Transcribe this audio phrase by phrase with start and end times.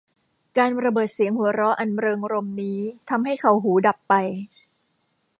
[0.57, 4.13] การระเบิดเสียงหัวเราะอันเริงรมย์นี้ทำให้เขาหูดับไป